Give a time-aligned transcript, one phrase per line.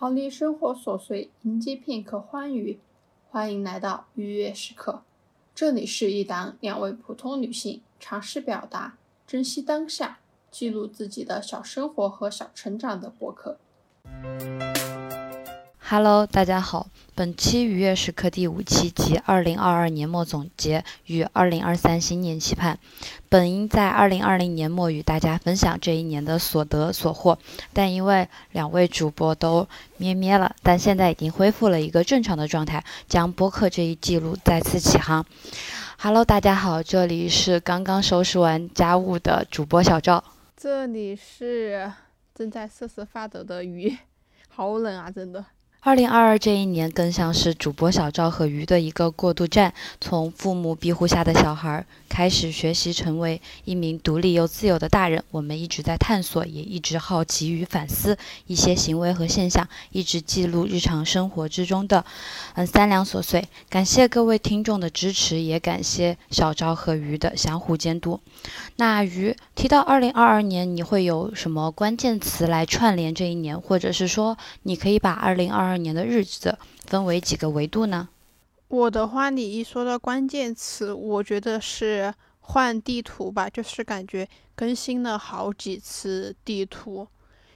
[0.00, 2.80] 逃离生活琐碎，迎接片刻欢愉。
[3.28, 5.02] 欢迎来到愉悦时刻，
[5.54, 10.20] 这里是一档两位普通女性尝试表达、珍惜当下、
[10.50, 13.58] 记录自己的小生活和小成长的博客。
[15.92, 16.86] Hello，大家好。
[17.16, 22.78] 本期愉悦时刻第五期及二零二二年末总结与二零二三新年期盼。
[23.28, 27.36] 本应在二零二零年末与大家分享这一年的所得所获，
[27.72, 35.26] 但因为两位主播都咩咩了，但现在已经恢复了一个正常的状态，将播客这一记录再次起航。
[35.98, 40.22] Hello，大家好，这里是刚刚收拾完家务的主播小赵，
[40.56, 41.92] 这里是
[42.32, 43.98] 正在瑟瑟发抖的鱼，
[44.48, 45.44] 好冷啊，真的。
[45.82, 55.24] 二零二二这一年更像是主播小赵和鱼的一个过渡站，从父母庇护下的小孩开始学习成为一名独立又自由的大人。
[55.30, 62.04] 我们一直在探索，也一直好奇与反思一些行为和现象，一直记录日常生活之中的
[62.56, 63.48] 嗯三两琐碎。
[63.70, 68.20] 感谢各位听众的支持，也感谢小赵和鱼的相互监督。
[68.76, 78.08] 那鱼提到二零二二年，你会有什么关键词来串联这一年，或者是说你可以把二零二二年的日子分为几个维度呢？
[78.66, 87.06] 我的话，你一说到关键词，我觉得是换地图吧，就是感觉更新了好几次地图，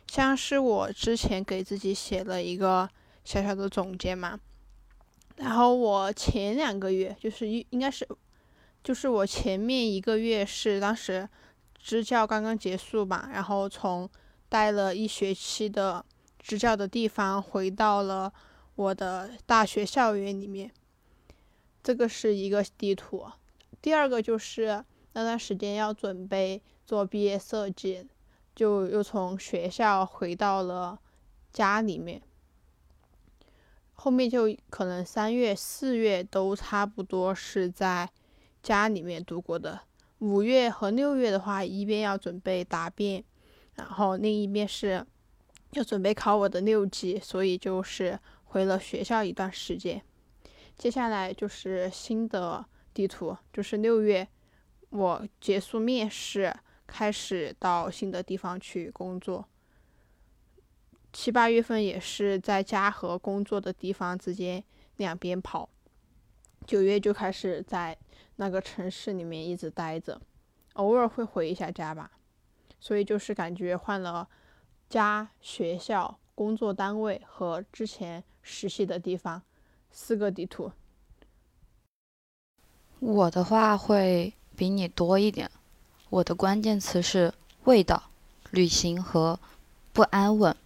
[0.06, 2.88] 像是我之前给自己写了一个
[3.24, 4.38] 小小的总结嘛，
[5.36, 8.06] 然后我前两个月就是应应该是，
[8.84, 11.28] 就是我前面一个月是当时
[11.82, 14.08] 支教刚刚结束吧，然后从
[14.48, 16.04] 待了一学期的。
[16.44, 18.30] 支教的地方回到了
[18.74, 20.70] 我的大学校园里面，
[21.82, 23.24] 这个是一个地图。
[23.80, 28.06] 第二个就是那段时间要准备做毕业设计，
[28.54, 30.98] 就又从学校回到了
[31.50, 32.20] 家里面。
[33.94, 38.10] 后面就可能三月、四月都差不多是在
[38.62, 39.80] 家里面度过的。
[40.18, 43.24] 五月和六月的话，一边要准备答辩，
[43.76, 45.06] 然后另一边是。
[45.74, 50.02] 要准备考我的六级，所以就是回了学校一段时间。
[50.76, 54.26] 接下来就是新的地图，就是六月
[54.90, 56.54] 我结束面试，
[56.86, 59.48] 开始到新的地方去工作。
[61.12, 64.62] 七八月份也是在家和工作的地方之间
[64.96, 65.68] 两边跑。
[66.66, 67.96] 九月就开始在
[68.36, 70.20] 那个城市里面一直待着，
[70.74, 72.10] 偶尔会回一下家吧。
[72.80, 74.28] 所以就是感觉换了。
[74.88, 79.42] 家、学校、工作单位和之前实习的地方，
[79.90, 80.72] 四个地图。
[83.00, 85.50] 我的话会比你多一点，
[86.10, 87.34] 我的关键词是
[87.64, 88.04] 味道、
[88.50, 89.38] 旅行和
[89.92, 90.56] 不安稳。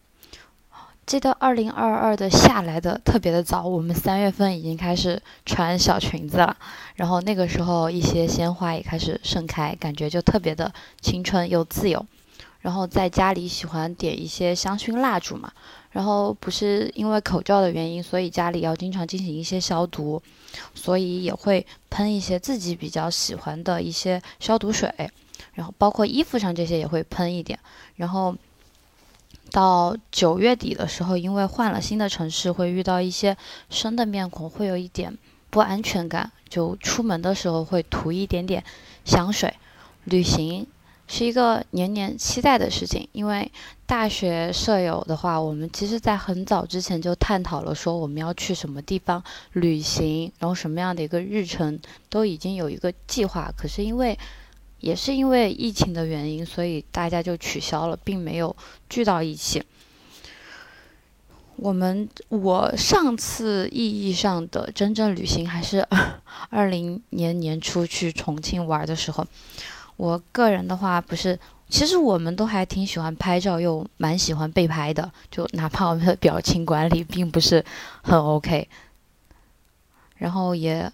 [1.06, 6.54] 记得二零二二的下来的特别的早，我们三月份已经开始穿小裙子了，
[6.96, 10.70] 然后那个时候一些鲜花也开始盛开，感觉就特别的
[11.00, 12.04] 青春又自由。
[12.60, 15.52] 然后在家里喜欢点一些香薰蜡烛嘛，
[15.92, 20.20] 然后不是因为口罩的原因，所以家里要经常进行一些消毒，
[20.74, 24.92] 所以也会喷一些自己比较喜欢的一些消毒水，
[25.54, 27.58] 然后包括衣服上这些也会喷一点。
[27.94, 28.34] 然后
[29.52, 33.36] 到九月底的时候，因为换了新的城市，会遇到一些
[33.70, 35.16] 生的面孔，会有一点
[35.48, 38.64] 不安全感，就出门的时候会涂一点点
[39.04, 39.54] 香水，
[40.04, 40.66] 旅行。
[41.10, 43.50] 是一个年年期待的事情，因为
[43.86, 49.24] 大学舍友的话，我们其实在很早之前就探讨了，说我们要去什么地方
[49.54, 51.80] 旅行，然后什么样的一个日程
[52.10, 53.50] 都已经有一个计划。
[53.56, 54.18] 可是因为
[54.80, 58.54] 也是因为疫情的原因，所以大家就取消了，并没有
[58.90, 59.62] 聚到一起。
[61.56, 65.84] 我们我上次意义上的真正旅行还是
[66.50, 69.26] 二零年年初去重庆玩的时候。
[69.98, 71.36] 我个人的话，不是，
[71.68, 77.64] 其实我们都还挺喜欢拍照，又蛮喜欢被拍的，就哪怕我们的表情管理并不是
[78.00, 78.68] 很 OK，
[80.18, 80.92] 然后也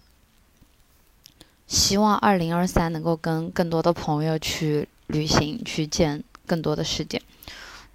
[1.66, 7.20] 希望二零二三能够跟更多的朋友去旅行，去见更多的世界。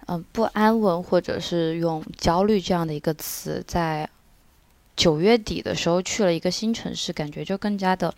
[0.06, 4.08] 嗯，不安稳或者是用焦虑这样的一个词，在
[4.94, 8.14] 九月底的时候去了一个新城市，感觉就更加的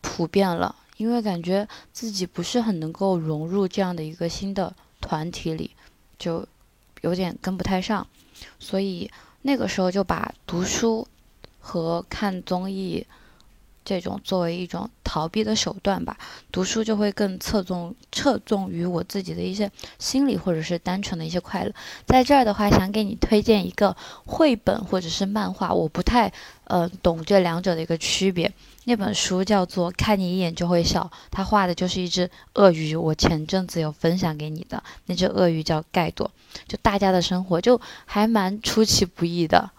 [0.00, 0.74] 普遍了。
[0.98, 5.70] 因为感觉自己不是很能够融入这样的一个新的团体里，
[6.18, 6.46] 就
[7.00, 8.06] 有点跟不太上，
[8.58, 9.10] 所以
[9.42, 11.08] 那个时候就把读书
[11.58, 13.06] 和看综艺
[13.88, 16.18] 这种作为一种逃避的手段吧。
[16.52, 21.72] 读书就会更侧重侧重于我自己的一些心理或者是单纯的一些快乐。
[22.04, 23.96] 在这儿的话，想给你推荐一个
[24.26, 26.30] 绘本或者是漫画，我不太
[26.64, 28.52] 呃懂这两者的一个区别。
[28.84, 32.94] 那本书叫做《看你一眼就会笑》，它画的就是一只鳄鱼。
[32.94, 36.30] 我前阵子有分享给你的那只鳄鱼叫盖朵。
[36.66, 39.70] 就大家的生活就还蛮出其不意的，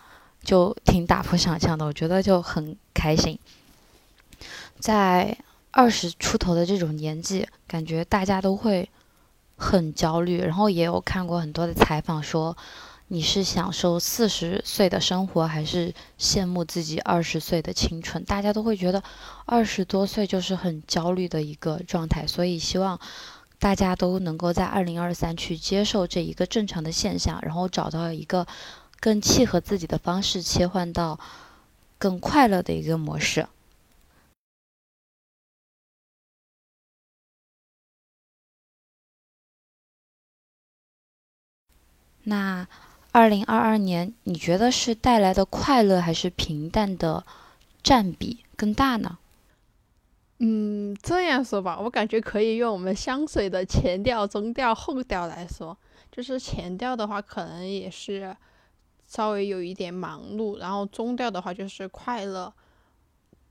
[0.43, 1.85] 就挺打破想象的。
[1.85, 3.39] 我觉得就很开心。
[4.79, 5.37] 在
[5.71, 8.89] 二十出头的这种年纪，感觉大家都会
[9.55, 10.41] 很焦虑。
[10.41, 12.57] 然后也有看过很多的采访说。
[13.11, 18.23] 你是享受四十岁的生活，还是羡慕自己二十岁的青春？
[18.23, 19.01] 大家都会觉得
[19.47, 22.99] 二十多岁就是很焦虑的一个状态，所以希望
[23.57, 28.45] 大家都能够在二零二三去接受这一个正常的现象，然后找到一个
[28.99, 31.19] 更契合自己的方式，切换到
[31.97, 33.47] 更快乐的一个模式。
[42.29, 42.67] 那。
[43.11, 47.25] 二零二二年，你觉得是带来的快乐还是平淡的
[47.81, 49.17] 占比更大呢？
[50.37, 55.75] 嗯，这样说吧，我感觉可以用我们香水的前调、中调、后调来说。
[56.11, 58.37] 就是前调的话，可能也是
[59.07, 62.53] 稍微有一点忙碌；然后中调的话就是快乐，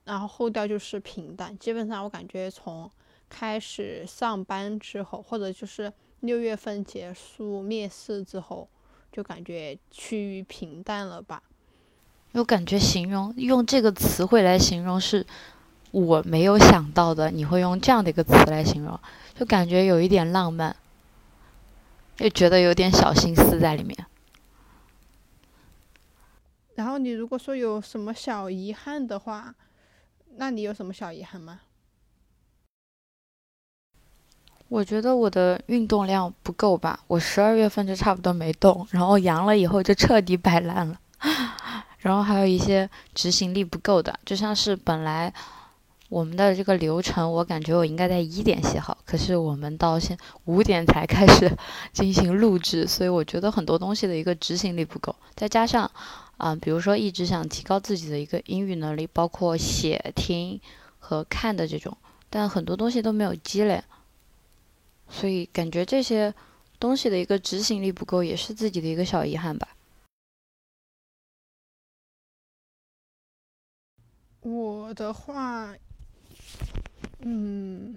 [0.05, 1.59] 然后后调就是平淡。
[1.59, 2.89] 基本上我感觉从
[3.29, 8.69] 开始上班之后，或者就是六月份结束面试之后。
[9.11, 11.43] 就感觉趋于平淡了吧？
[12.33, 15.27] 我感觉形容用这个词汇来形容是
[15.91, 17.31] 我没有想到的。
[17.31, 19.01] 你会用这样的一个词来形容，
[19.35, 20.77] 就感觉有一点浪漫，
[22.19, 24.07] 又觉得有点小心思在里面。
[26.75, 29.55] 然后你如果说有什么小遗憾的话，
[30.37, 31.63] 那你有什么小遗憾吗？
[34.69, 40.99] 我觉得我的运动量不够吧，我十二月份就差不多没动，然后阳了以后就彻底摆烂了，
[42.01, 45.33] 然后还有一些执行力不够的，就像是本来
[46.11, 51.51] 我们的这个流程，我感觉我应该在一点写好，可是我们到现五点才开始
[51.95, 55.91] 进行录制，所以我觉得很多东西的一个执行力不够，再加上
[56.37, 60.61] 啊，比如说一直想提高自己的一个英语能力，包括写、听
[60.99, 61.97] 和看的这种，
[62.29, 63.83] 但很多东西都没有积累。
[65.11, 66.33] 所以感觉这些
[66.79, 69.77] 东西的一个执行力不够，也是自己的一个小遗憾吧。
[74.41, 75.75] 我的话，
[77.21, 77.97] 嗯，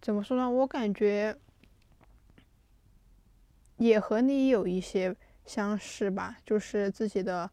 [0.00, 0.48] 怎么说呢？
[0.48, 1.36] 我感觉
[3.78, 7.50] 也和你有一些相似吧，就是自己的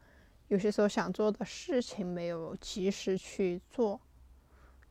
[0.50, 4.00] 有些时候想做的事情没有及时去做，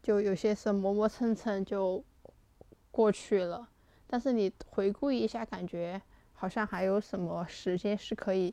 [0.03, 2.05] 就有些是磨磨蹭蹭就。
[2.91, 3.69] 过去了，
[4.07, 6.01] 但是你回顾一下，感觉
[6.33, 8.53] 好像还有什么时间是可以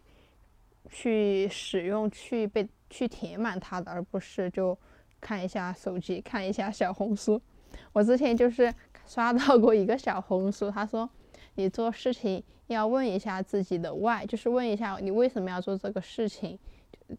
[0.89, 4.77] 去使用、去被去填满它的，而不是就
[5.19, 7.41] 看一下手机、看一下小红书。
[7.91, 8.73] 我之前就是
[9.05, 11.09] 刷到过一个小红书，他说
[11.55, 16.57] 你做事情要问一下自己的 why，就是问一下你为什么要做这个事情，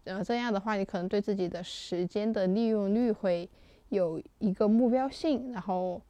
[0.05, 3.49] 呃，这样的话你可能对自己的时间的利用率会
[3.89, 6.01] 有一个目标性，然后。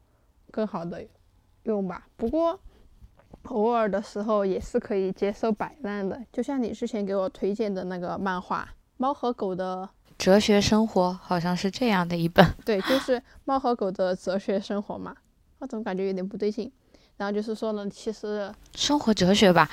[0.51, 1.05] 更好的
[1.63, 2.59] 用吧，不过
[3.43, 6.19] 偶尔的时候也是可以接受摆烂的。
[6.31, 12.45] 就像你之前给我推荐的那个漫画《猫和狗的哲学生活》，好像是这样的一本。
[12.65, 15.15] 对，就是猫和狗的哲学生活嘛。
[15.59, 16.71] 我怎么感觉有点不对劲？
[17.17, 19.69] 然后就是说呢，其实生活哲学吧，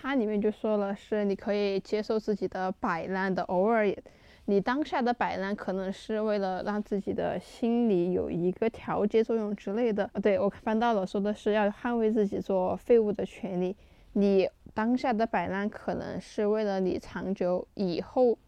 [0.00, 4.02] 它里面就说了，是你可以接受自己的摆烂的，偶尔也。
[4.50, 10.08] 你当下的摆烂可能是为了让自己的心理有一个调节作用之类的。
[10.22, 13.76] 对我翻到了，说的是要捍卫自己做废物的权利。
[14.14, 18.38] 你当下的摆烂可能是为了你长久以后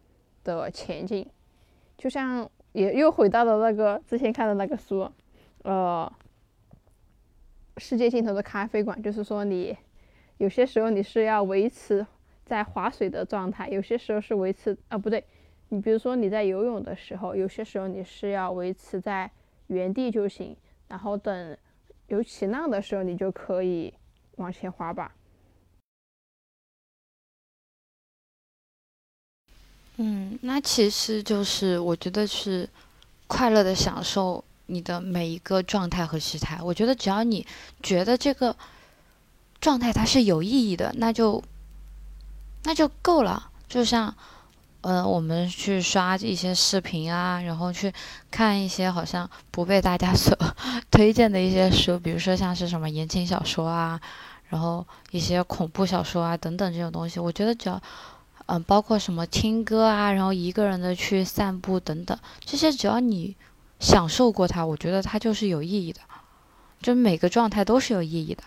[0.42, 1.28] 的前进。
[1.98, 5.06] 就像也又回到了那个之前看的那个书，
[5.64, 6.10] 呃，
[7.76, 9.76] 世界尽头的咖啡馆，就是说你
[10.38, 12.06] 有些时候你是要维持
[12.46, 15.22] 在划水的状态，有些时候是维持啊不对。
[15.72, 19.30] 你比如说你在游泳的时候，有些时候你是要维持在
[19.68, 20.56] 原地就行，
[20.88, 21.56] 然后等
[22.08, 23.94] 有起浪的时候，你就可以
[24.34, 25.14] 往前滑吧。
[29.98, 32.68] 嗯，那其实就是我觉得是
[33.28, 36.58] 快乐的享受你的每一个状态和时态。
[36.60, 37.46] 我觉得只要你
[37.80, 38.56] 觉得这个
[39.60, 41.40] 状态它是有意义的，那就
[42.64, 43.52] 那就够了。
[43.68, 44.12] 就像。
[44.82, 47.92] 嗯，我们去刷一些视频啊，然后去
[48.30, 50.34] 看一些好像不被大家 所
[50.90, 54.00] 推荐的一些书，比如说像是什么言情小说啊，
[54.48, 57.20] 然后一些恐怖小说啊等等这种东西。
[57.20, 57.78] 我觉得只要，
[58.46, 63.36] 嗯，包括什么听歌啊，然后一个人的去散步等等，这些只要你
[63.80, 66.00] 享受过它，我觉得它就是有意义的，
[66.80, 68.42] 就每个状态都是有意义的。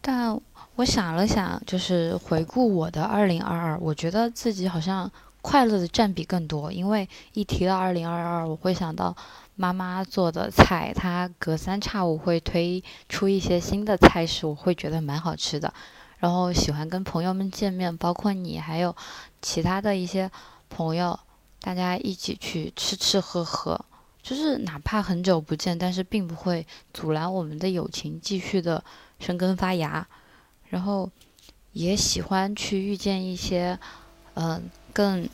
[0.00, 0.40] 但。
[0.80, 5.10] 我想了想，就是回顾我的二零二二，我觉得自己好像
[5.42, 6.72] 快乐的占比更多。
[6.72, 9.14] 因为一提到二零二二，我会想到
[9.56, 15.70] 妈妈做的菜，她隔三差五会推出一些新的菜式，我会觉得蛮好吃的。
[16.16, 18.96] 然后喜欢跟朋友们见面，包括你还有
[19.42, 20.30] 其他的一些
[20.70, 21.18] 朋友，
[21.60, 23.78] 大家一起去吃吃喝喝，
[24.22, 28.82] 就是哪怕很久不见，但是并不会阻拦我们的友情继续的
[29.18, 30.08] 生根发芽。
[30.70, 31.10] 然后，
[31.72, 33.78] 也喜欢去遇见一些，
[34.34, 34.62] 嗯，
[34.92, 35.28] 更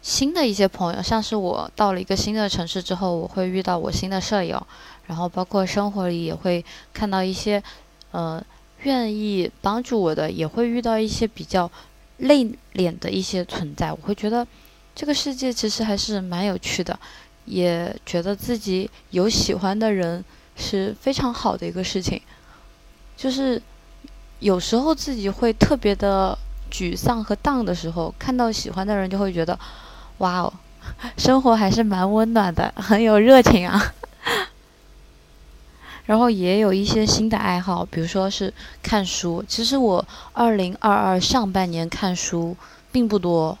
[0.00, 1.02] 新的一些朋友。
[1.02, 4.66] 像是我到了一个新的城市之后，我会遇到我新的舍友，
[5.06, 7.62] 然后包括生活里也会看到一些，
[8.10, 8.42] 呃，
[8.82, 11.70] 愿意帮助我的，也会遇到一些比较
[12.18, 13.90] 内敛的一些存在。
[13.90, 14.46] 我会觉得
[14.94, 16.98] 这个世界其实还是蛮有趣的，
[17.46, 20.24] 也觉得自己有喜欢的人
[20.56, 22.20] 是非常好的一个事情，
[23.16, 23.60] 就是。
[24.40, 26.38] 有时候自己会特别的
[26.70, 29.58] 沮丧和荡的时候，看到喜欢的人就会觉得，
[30.18, 30.52] 哇哦，
[31.16, 33.94] 生活还是蛮温暖的，很有热情啊。
[36.06, 39.44] 然后也有一些新的爱好，比如说是看书。
[39.48, 42.56] 其实我二零二二上半年看书
[42.92, 43.58] 并不多，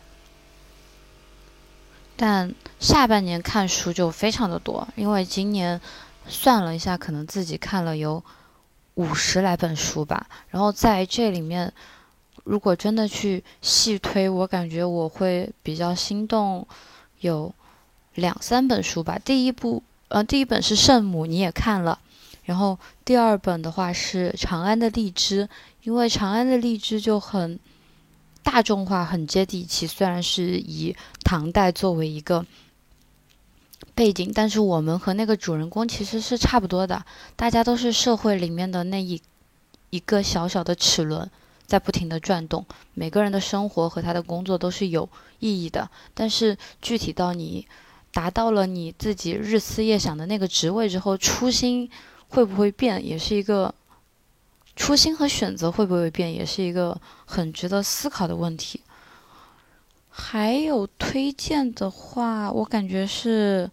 [2.16, 5.80] 但下半年看书就非常的多，因为今年
[6.28, 8.22] 算了一下，可能自己看了有。
[8.98, 11.72] 五十来本书吧，然后在这里面，
[12.42, 16.66] 如果真的去细推，我感觉我会比较心动，
[17.20, 17.54] 有
[18.16, 19.16] 两三本书吧。
[19.24, 21.96] 第一部，呃，第一本是《圣母》，你也看了，
[22.42, 25.44] 然后第二本的话是《长安的荔枝》，
[25.84, 27.56] 因为《长安的荔枝》就很
[28.42, 32.44] 大众化，很接地气，虽然是以唐代作为一个。
[33.98, 39.20] 背景，但是我们和那个主人公其实是差不多的，大家都是社会里面的那一
[39.90, 41.28] 一个小小的齿轮，
[41.66, 42.64] 在不停的转动。
[42.94, 45.08] 每个人的生活和他的工作都是有
[45.40, 47.66] 意义的，但是具体到你
[48.12, 51.90] 达到了你自己日思夜想的那个职位之后，初心
[52.28, 53.74] 会不会变，也是一个
[54.76, 58.80] 初心和选择会不会变，也是一个很值得思考的问题。
[60.08, 63.68] 还有推荐的话，我感觉是。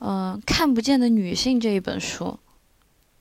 [0.00, 2.38] 嗯，看不见的女性这一本书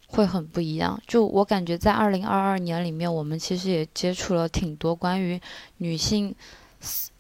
[0.08, 1.02] 会很不一样。
[1.08, 5.40] 就我感觉，在二零二二年里面，我们其实也接触了挺多关于
[5.78, 6.36] 女性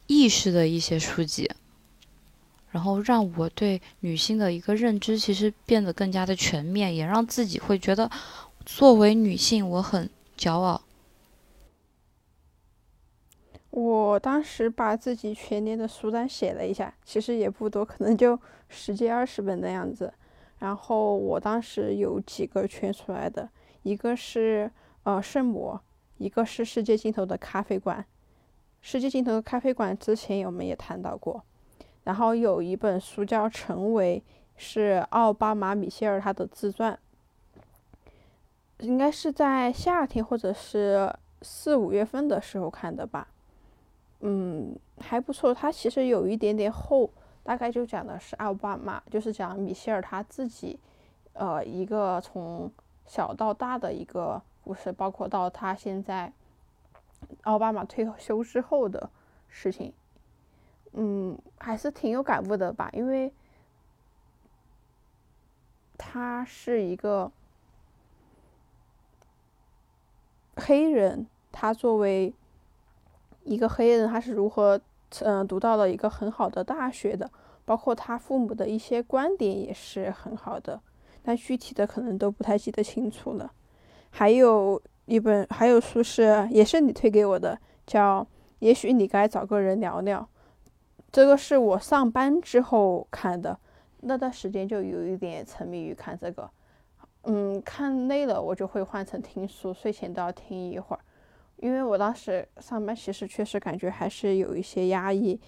[0.07, 1.50] 意识的一些书籍，
[2.72, 8.12] 然后让我对女性的一个认知其实变得更加的全面，也让自己会觉得
[8.65, 10.81] 作为女性我很骄傲。
[13.75, 18.39] 我当时把自己全年的书单写了一下，其实也不多，可能就
[18.70, 20.13] 十几二十本的样子。
[20.60, 23.50] 然后我当时有几个圈出来的，
[23.82, 24.70] 一个是
[25.01, 25.80] 呃圣母，
[26.20, 28.06] 一个是世界尽头的咖啡馆。
[28.80, 31.44] 世界尽头的咖啡馆之前我们也谈到过。
[32.03, 34.24] 然后有一本书叫《成为》，
[34.56, 37.00] 是奥巴马米歇尔他的自传，
[38.82, 41.12] 应该是在夏天或者是
[41.42, 43.30] 四五月份的时候看的吧。
[44.25, 45.53] 嗯，还不错。
[45.53, 47.10] 它其实有一点点厚，
[47.44, 50.80] 大概就讲的是奥巴马，就是讲米歇尔他自己，
[51.34, 52.72] 呃，一个从
[53.06, 56.32] 小到大的一个故事，包括到他现在
[57.42, 59.10] 奥巴马退休之后的
[59.50, 59.92] 事情。
[60.94, 63.34] 嗯，还是挺有感悟的吧，因为
[65.98, 67.30] 他是一个
[70.56, 72.34] 黑人，他作为。
[73.43, 74.79] 一个黑人他是如何
[75.21, 77.29] 嗯读到了一个很好的大学的，
[77.65, 80.81] 包括他父母的一些观点也是很好的，
[81.21, 83.51] 但具体的可能都不太记得清楚了。
[84.09, 88.21] 还有一本还有书是也是你推给我的，叫
[88.59, 90.19] 《也许你该找个人聊聊》，
[91.12, 93.59] 这个是我上班之后看的，
[94.01, 96.50] 那段时间就有一点沉迷于看这个，
[97.23, 101.00] 嗯，看累了我就会换成听书，睡前都要听一会儿。
[101.57, 105.39] 因为我当时上班，其实确实感觉还是有一些压抑，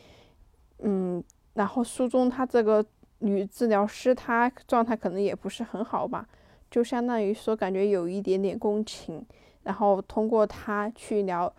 [0.79, 2.85] 嗯，然后书中他这个
[3.19, 6.27] 女治疗师，她状态可能也不是很好吧，
[6.69, 9.25] 就相当于说感觉有一点点共情，
[9.63, 11.51] 然后通过她去聊，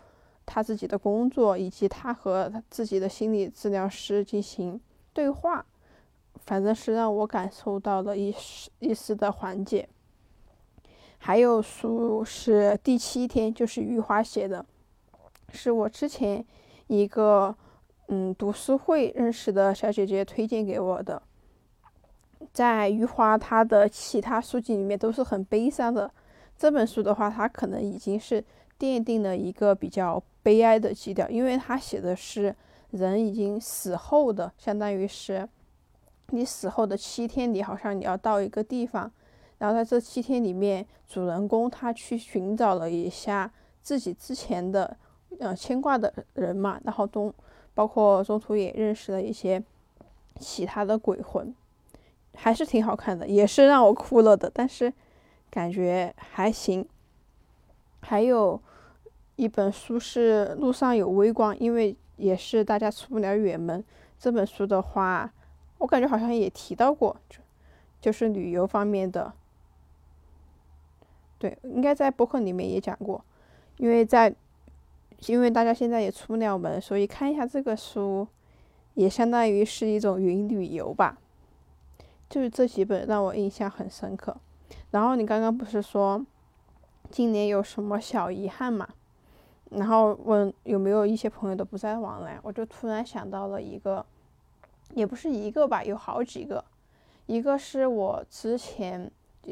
[0.45, 4.79] 他自己的工作，以及他和自己的心理治疗师进行
[5.13, 5.65] 对话，
[6.45, 9.89] 反正是让我感受到了一丝一丝的缓解。
[11.17, 14.65] 还有书是第七天，就是余华写的，
[15.49, 16.45] 是我之前
[16.87, 17.55] 一个
[18.07, 21.21] 嗯读书会认识的小姐姐推荐给我的。
[22.53, 26.09] 在余华他的其他书籍里面都是很悲伤的，
[26.57, 28.43] 这本书的话，他可能已经是
[28.79, 32.55] 奠定了一个比较悲哀的基调，因为他写的是
[32.91, 35.47] 人已经死后的，相当于是
[36.29, 39.11] 你死后的七天里，好像你要到一个地方，
[39.57, 44.95] 然后在这七天里面，主人公他去寻找了一下自己之前的
[45.39, 47.33] 呃牵挂的人嘛，然后中
[47.73, 49.63] 包括中途也认识了一些
[50.39, 51.53] 其他的鬼魂。
[52.39, 54.93] 还是挺好看的，也是让我哭了的，但是
[55.49, 56.87] 感觉还行。
[57.99, 58.61] 还有
[59.37, 63.83] 一本书是《路上有微光》，因为也是大家出不了远门。
[64.19, 65.33] 这本书的话，
[65.79, 67.39] 我感觉好像也提到过，就
[67.99, 69.33] 就是旅游方面的。
[71.39, 73.23] 对，应该在博客里面也讲过，
[73.77, 74.33] 因为在
[75.27, 78.27] 因为大家现在也出不了门，所以看一下这个书，
[78.95, 81.17] 也相当于是一种云旅游吧。
[82.29, 84.35] 就是这几本让我印象很深刻，
[84.91, 86.25] 然后你刚刚不是说
[87.09, 88.87] 今年有什么小遗憾嘛？
[89.69, 94.05] 然后问有没有一些朋友都不再往来，我就突然想到了一个，
[94.93, 96.63] 也不是一个吧，有好几个。
[97.27, 99.11] 一个是我之前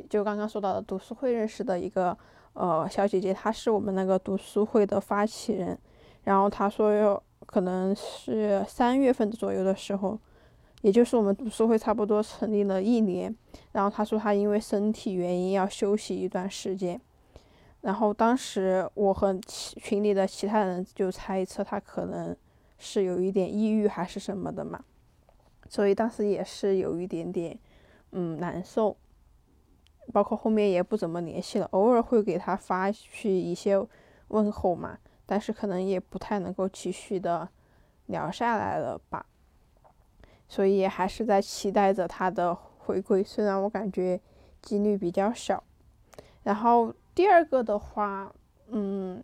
[0.10, 2.18] 就刚刚说到的读书会认识的一个
[2.54, 5.78] 呃小姐姐，她是我们那个读书会的发起人，
[6.24, 10.20] 然后她说有可能是三月份左右的时候。
[10.82, 13.36] 也就是我们读书会差不多成立了一年，
[13.72, 17.02] 然后她说她因为身体原因要休息一段时间，
[17.82, 22.38] 然后当时我和群里的其他人就猜测她可能
[22.78, 24.80] 是有一点抑郁还是什么的嘛，
[25.68, 27.58] 所以当时也是有一点点
[28.12, 28.96] 嗯难受，
[30.12, 33.86] 包括后面也不怎么联系了，偶尔会给他发去一些
[34.30, 37.48] 问候嘛，但是可能也不太能够继续的
[38.08, 39.26] 聊下来了吧。
[40.48, 44.20] 所以还是在期待着他的回归，虽然我感觉
[44.62, 45.64] 几率比较小。
[46.44, 48.32] 然后第二个的话，
[48.68, 49.24] 嗯，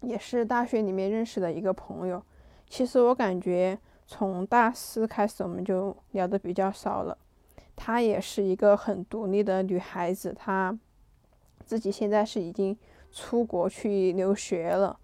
[0.00, 2.20] 也是大学里面认识的一个朋友。
[2.68, 7.16] 其实我感觉从大四开始我们就聊的比较少了。
[7.78, 10.76] 她也是一个很独立的女孩子，她
[11.64, 12.76] 自己现在是已经
[13.10, 14.98] 出国去留学了。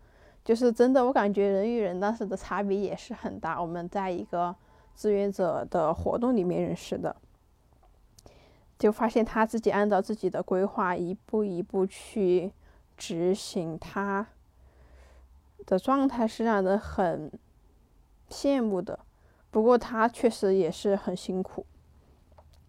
[0.45, 3.63] 就是真的，我感觉人与人当时的差别也是很大。
[3.63, 4.55] 我们在一个。
[4.97, 7.17] 志愿者的活动里面认识的，
[8.79, 12.53] 就发现他自己按照自己的规划一步一步去
[12.97, 14.29] 执行，他
[15.67, 17.29] 的状态是让人很
[18.31, 19.01] 羡慕的。
[19.51, 21.67] 不过他确实也是很辛苦。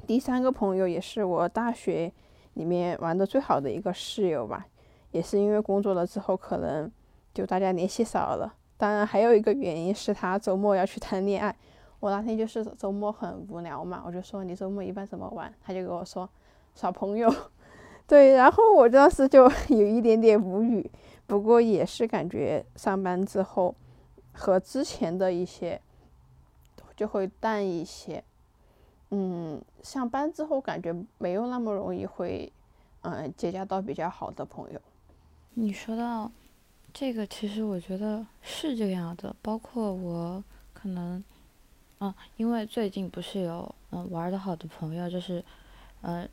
[0.06, 2.12] 第三个朋友也是我大学
[2.54, 4.68] 里面玩的最好的一个室友吧，
[5.12, 6.90] 也是因为工作了之后，可能
[7.34, 8.54] 就大家联系少了。
[8.78, 11.56] 当然还有一个原因是他周末要去谈恋爱。
[12.00, 15.52] 我那天就是周末很无聊嘛，我就说你周末一般怎么玩？
[15.64, 16.30] 他就跟我说
[16.76, 17.34] 耍朋友，
[18.06, 20.88] 对，然后我当时就 有一点点无语，
[21.26, 23.74] 不过也是感觉上班之后
[24.34, 25.82] 和之前的一些
[26.96, 28.24] 就会淡一些，
[29.18, 32.52] 嗯，上班之后感觉没有那么容易会
[33.02, 34.82] 嗯结交到比较好的朋友。
[35.54, 36.30] 你说到
[36.94, 41.24] 这个，其实我觉得是这样的，包括我可能。
[42.02, 45.42] 嗯，因为最近不是有嗯玩的好的朋友，就是，
[46.02, 46.28] 嗯，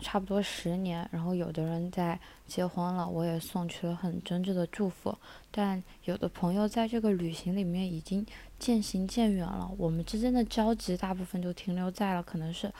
[0.00, 5.16] 差不多十年，然后有的人在结婚了，我也送去了很真挚的祝福。
[5.52, 8.26] 但有的朋友在这个旅行里面已经
[8.64, 12.72] 渐行渐远了，我们之间的交集大部分就停留在了可能是，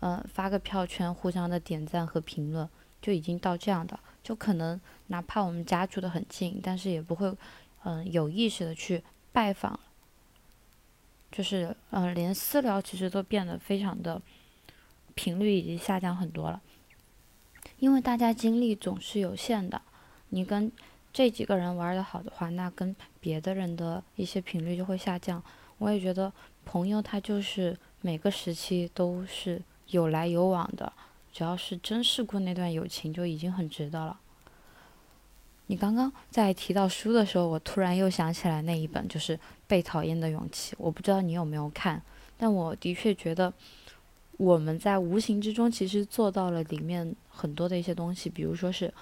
[0.00, 2.68] 嗯，发个票圈，互相的点赞和评论，
[3.00, 7.34] 就已经到这样的，就可能哪怕我们家住的很近，但是也不会，
[7.84, 9.80] 嗯，有意识的去拜访。
[11.32, 14.20] 就是，嗯，连私聊其实都变得非常的
[15.14, 16.60] 频率已经下降很多了，
[17.78, 19.80] 因为大家精力总是有限的。
[20.28, 20.70] 你跟
[21.12, 25.42] 这几个人玩的好的话，那跟别的人的一些频率就会下降。
[25.78, 26.32] 我也觉得
[26.64, 30.92] 朋友他就是每个时期都是有来有往的，
[31.32, 34.20] 只要是珍视过那段友情，就已经很值得了。
[35.66, 40.74] 你刚刚在提到书的时候，我突然又想起来那一本，就是《被讨厌的勇气》。
[40.78, 42.02] 我不知道你有没有看，
[42.36, 43.52] 但我的确觉得
[44.36, 48.92] 我们在无形之中其实做到了里面很多的一些东西，比如说是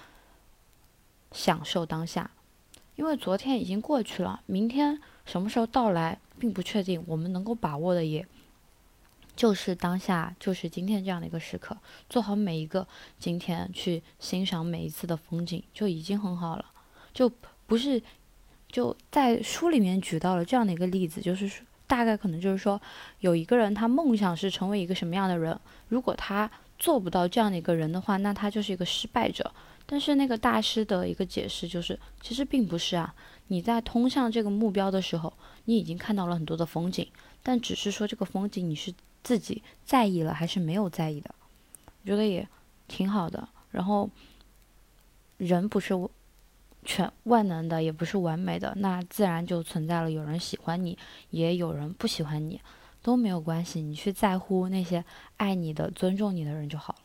[1.31, 2.31] 享受当下。
[2.95, 7.01] 因为昨天已经过去了，明天什么时候到来并不确定。
[7.07, 8.27] 我们能够把握的也
[9.37, 11.77] 就是当下，就是今天这样的一个时刻，
[12.09, 12.85] 做好每一个
[13.17, 16.65] 今天，去欣赏每一次的风景就已经很好了。
[17.13, 17.31] 就
[17.65, 18.01] 不是
[18.69, 21.49] 就在书里面举到了这样的一个例子，就是
[21.87, 22.81] 大概可能就是说，
[23.21, 29.49] 有一个人他梦想是成为一个什么样的人，如果他做不到这样的一个人的话，那他就是一个失败者。
[29.91, 33.15] 但是那个大师的一个解释就是，其实并不是啊。
[33.47, 35.33] 你在通向这个目标的时候，
[35.65, 37.07] 你已经看到了很多的风景，
[37.41, 41.33] 但只是说这个风景你是自己在意了还是没有在意的，
[42.03, 42.47] 我觉得也
[42.87, 43.49] 挺好的。
[43.71, 44.07] 然后，
[45.37, 45.95] 人不是
[46.85, 50.95] 全万能的，也不是完美的，那自然就存在了有人喜欢你，
[51.31, 52.61] 也有人不喜欢你，
[53.01, 53.81] 都没有关系。
[53.81, 55.03] 你去在乎那些
[55.37, 56.99] 爱你的、尊重你的人就好了。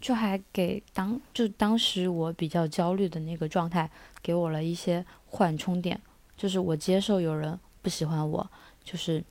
[0.00, 3.90] 就还给当就当时我比较焦虑的那个状态，
[4.22, 6.00] 给我了一些缓冲点，
[6.36, 8.50] 就是我接受有人不喜欢我，
[8.82, 9.22] 就是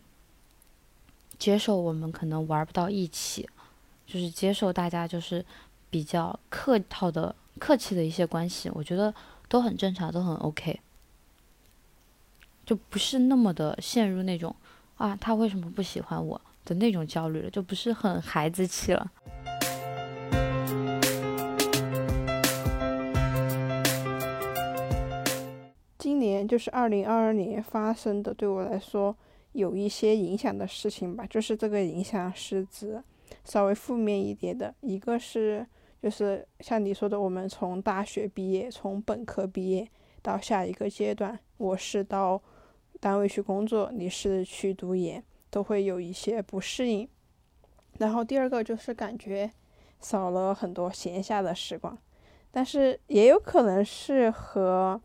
[1.39, 3.49] 接受我们可能玩不到一起，
[4.05, 5.43] 就是接受大家就是
[5.89, 9.12] 比较客套的客气的一些关系，我觉得
[9.47, 10.79] 都很正常，都很 OK，
[12.63, 14.55] 就不是那么的陷入那种
[14.97, 19.12] 啊他为什么不喜欢我的那种焦虑了，就不是很孩子气了。
[26.50, 29.16] 就是二零二二年发生的，对我来说
[29.52, 31.24] 有一些影响的事情吧。
[31.30, 33.02] 就是这个影响是指
[33.46, 35.64] 稍微负面一点的，一个是
[36.02, 39.88] 就是像你说的，我们从大学毕业，从本科毕业
[40.24, 42.42] 到下一个阶段，我是到
[43.00, 47.08] 单位去工作，你是去读研，都会有一些不适应。
[48.00, 49.52] 然后第二个就是感觉
[50.00, 51.96] 少了很多闲暇的时光，
[52.50, 55.00] 但是也有可能是和。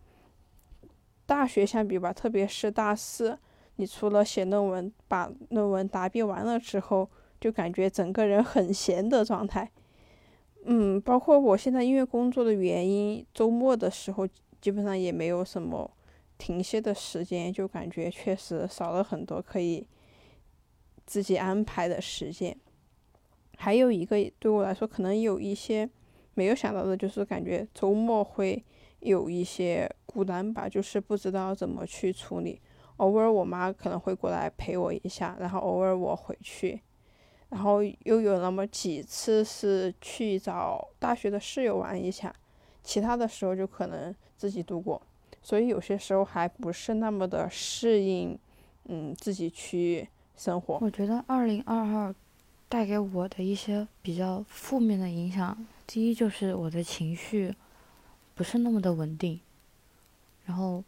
[1.27, 3.39] 大学相比吧，特别是大四，
[3.77, 7.09] 你除了写论文，把论文答辩完了之后，
[7.41, 9.71] 就感觉整个人很闲的状态。
[10.65, 14.29] 嗯，包括我现在因为工作的原因，周末的时候
[14.61, 15.91] 基本上也没有什么
[16.37, 19.87] 停歇的时间，就感觉确实少了很多可以
[21.07, 22.55] 自己安排的时间。
[23.57, 25.89] 还有一个对我来说可能有一些
[26.35, 28.63] 没有想到的，就是感觉周末会。
[29.01, 32.61] 有一些孤单吧，就是不知道怎么去处理。
[32.99, 36.81] 偶尔我妈可能会过来陪我一下，然后偶尔我回去，
[37.49, 42.33] 然后又有那么几次是去找大学的室友玩一下，
[42.85, 45.03] 其他的时候就可能自己度过。
[45.43, 48.39] 所以有些时候还不是那么的适应，
[48.85, 50.79] 嗯，自己去生活。
[50.81, 52.15] 我觉得二零二二
[52.69, 57.53] 带给我的一些比较负面的影响，第一就是我的情绪。
[58.37, 59.39] 不是那么的稳定，
[60.45, 60.83] 然后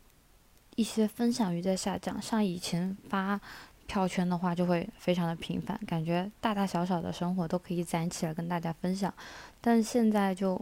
[0.74, 2.20] 一些分享欲在下降。
[2.20, 3.40] 像以前发
[3.86, 9.12] 票圈的话，就会非常的频繁，感觉大大小小的生活都可以攒起来跟大家分享。
[9.60, 10.60] 但现在就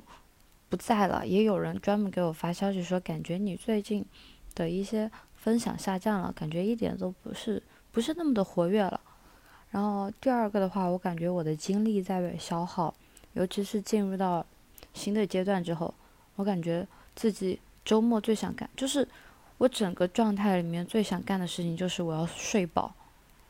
[0.69, 4.05] 不在了，也有人专门给我发消息说，感觉你最近
[4.55, 9.01] 的一些分享下降了，感觉一点都不是不是那么的活跃了。
[9.71, 12.95] 然后第二个的话，我感觉我的精力在被消耗，
[13.33, 14.47] 尤其是进入到
[14.93, 15.93] 新的阶段之后。
[16.37, 19.07] 我感觉自己周末最想干，就是
[19.59, 22.95] 我整个状态里面最想干的事情就是我要睡饱、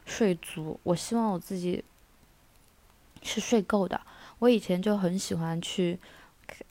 [0.04, 0.78] 睡足。
[0.82, 1.84] 我希望我自己
[3.22, 4.00] 是睡够的。
[4.40, 5.98] 我以前就很喜欢去，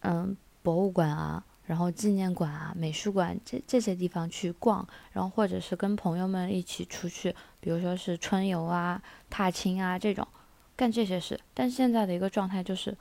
[0.02, 10.28] 嗯，博物馆啊，然后纪念馆啊、美术馆这这些地方去逛，然后或者是跟朋友们一起出去，比如说是春游啊、踏青啊这种，
[10.76, 11.40] 干这些事。
[11.54, 12.96] 但现在的一个状态就是，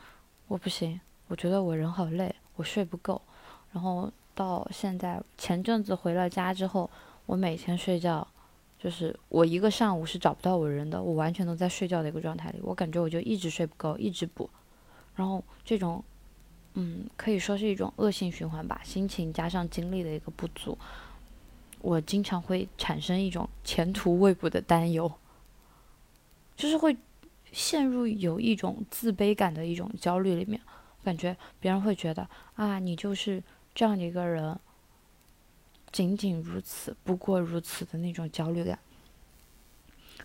[0.47, 2.35] 我不行，我觉得我人好累。
[2.55, 3.21] 我睡不够，
[3.73, 6.89] 然后到现在前阵子回了家之后，
[7.27, 8.27] 我每天睡觉，
[8.79, 12.59] 就是我一个上午是找不到我人的，我完全都在睡觉的一个状态里。
[12.63, 14.49] 我感觉我就一直睡不够，一直补，
[15.15, 16.03] 然后这种，
[16.75, 18.81] 嗯，可以说是一种恶性循环吧。
[18.85, 20.77] 心情加上精力的一个不足，
[21.81, 25.13] 我经常会产生一种前途未卜的担忧，
[26.57, 26.97] 就是会
[27.53, 30.61] 陷入有一种自卑感的一种焦虑里面。
[31.05, 33.43] 感觉别人会觉得啊，你就是
[33.75, 34.59] 这样的一个人，
[35.91, 38.79] 仅仅如此，不过如此的那种焦虑感。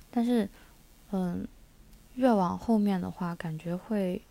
[0.09, 0.49] 但是，
[1.11, 1.47] 嗯，
[2.15, 4.21] 越往后面的话，感觉会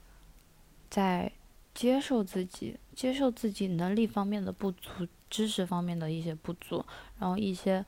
[0.90, 1.30] 在
[1.74, 6.84] 接受自己、接受自己能力方面的不足、知识方面的一些不足，
[7.18, 7.84] 然后一些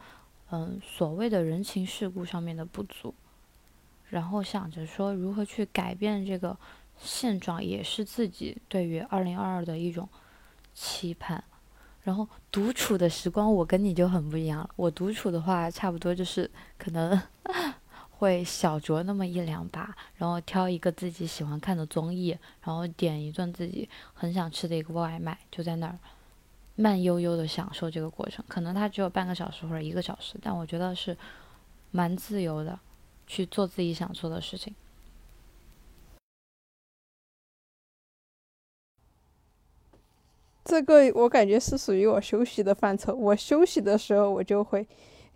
[0.51, 3.15] 嗯所谓的人情世故上面的不足，
[4.11, 6.57] 然后想着说如何去改变这个。
[7.01, 10.09] 现状也是自己对于二零二二的一种
[10.81, 11.43] 期盼，
[12.03, 14.71] 然后独处的时光，我跟你就很不一样了。
[14.77, 17.21] 我独处的话，差不多就是可能
[18.19, 22.29] 会小酌那么一两把，然后挑一个自己喜欢看的综艺，
[22.63, 25.99] 然后点一顿自己很想吃的一个外卖，就在那儿
[26.77, 28.45] 慢悠悠的享受这个过程。
[28.47, 31.17] 可能它只有半个小时或者一个小时，但我觉得是
[31.91, 32.79] 蛮自由的，
[33.27, 34.73] 去做自己想做的事情。
[40.79, 43.13] 这个我感觉是属于我休息的范畴。
[43.13, 44.87] 我休息的时候，我就会，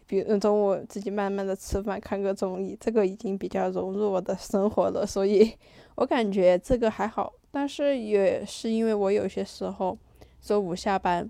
[0.07, 5.05] 比如中午自己慢慢的吃饭，看个综艺，这个已经比较融入我的生活了。
[5.05, 5.53] 所以
[5.97, 7.33] 我感觉这个还好。
[7.51, 9.99] 但是也是因为我有些时候
[10.41, 11.29] 周五下班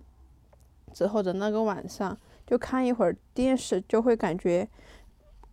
[0.92, 2.14] 之后的那个晚上，
[2.46, 4.68] 就看一会儿电视，就会感觉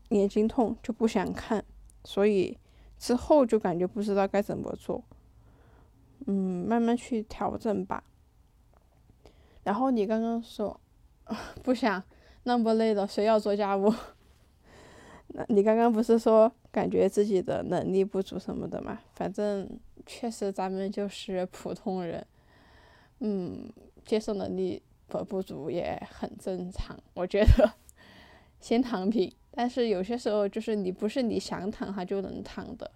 [0.09, 1.63] 眼睛痛，就不想看。
[2.03, 2.57] 所以
[2.97, 5.01] 之后就感觉不知道该怎么做。
[6.27, 8.03] 嗯，慢慢去调整吧。
[9.63, 10.79] 然后你刚刚说
[11.63, 12.01] 不想
[12.43, 13.93] 那么累了，谁要做家务？
[15.29, 18.99] 那你刚刚不是说感觉自己的能力不足什么的嘛？
[19.13, 19.69] 反正
[20.05, 22.25] 确实咱们就是普通人，
[23.19, 23.71] 嗯，
[24.05, 26.97] 接受能力不不足也很正常。
[27.13, 27.71] 我觉得
[28.59, 32.89] 先躺平，但是有些时候就是你不是你想躺他就能躺的。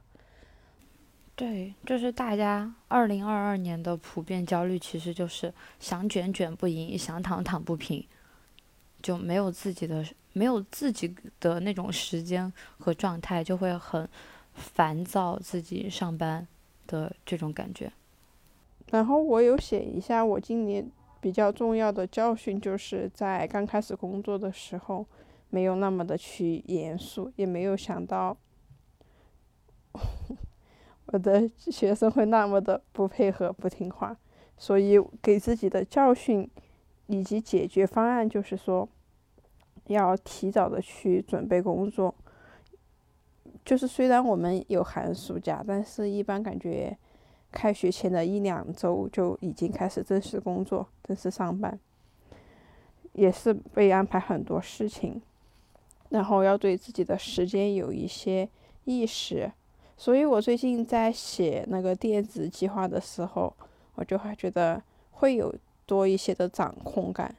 [1.36, 8.06] 对，就是大家二零二二年的普遍焦虑，其实就是想卷卷不赢，想躺躺不平，
[9.02, 14.08] 就没有自己的没有自己的那种时间和状态，就会很
[14.54, 16.48] 烦躁自己上班
[16.86, 17.92] 的这种感觉。
[18.92, 20.88] 然后我有写一下我今年
[21.20, 25.04] 比较重要的教训，就是在刚开始工作的时候，
[25.50, 28.38] 没有那么的去严肃，也没有想到。
[31.08, 34.16] 我的学生会那么的不配合、不听话，
[34.58, 36.50] 所以给自己的教训
[37.08, 38.88] 以及解决方案就是说，
[39.88, 42.16] 要提早的去准备工作。
[43.66, 46.98] 就是虽然我们有寒暑假，但是一般感觉
[47.52, 51.78] 开学前的一两周就已经开始正式工作、正式上班，
[53.12, 55.22] 也是被安排很多事情，
[56.10, 58.50] 然后要对自己的时间有一些
[58.86, 59.52] 意识。
[59.96, 63.54] 所以我最近在写那个电子计划的时候，
[63.96, 65.54] 我就还觉得会有
[65.86, 67.34] 多一些的掌控感，